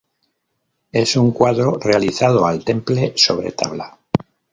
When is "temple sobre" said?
2.65-3.51